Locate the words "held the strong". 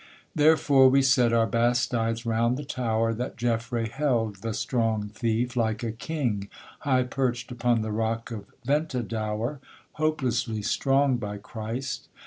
3.87-5.09